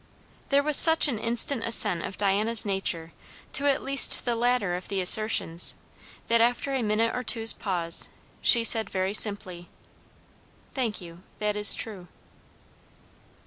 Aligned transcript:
There 0.49 0.63
was 0.63 0.77
such 0.77 1.07
an 1.07 1.19
instant 1.19 1.63
assent 1.63 2.01
of 2.03 2.17
Diana's 2.17 2.65
inner 2.65 2.73
nature 2.73 3.13
to 3.53 3.67
at 3.67 3.83
least 3.83 4.25
the 4.25 4.35
latter 4.35 4.73
of 4.75 4.87
these 4.87 5.07
assertions, 5.07 5.75
that 6.25 6.41
after 6.41 6.73
a 6.73 6.81
minute 6.81 7.15
or 7.15 7.21
two's 7.21 7.53
pause 7.53 8.09
she 8.41 8.63
said 8.63 8.89
very 8.89 9.13
simply 9.13 9.69
"Thank 10.73 11.01
you, 11.01 11.21
That 11.37 11.55
is 11.55 11.75
true." 11.75 12.07